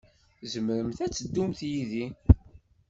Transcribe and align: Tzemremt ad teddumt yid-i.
Tzemremt 0.41 0.99
ad 1.05 1.11
teddumt 1.13 1.61
yid-i. 1.69 2.05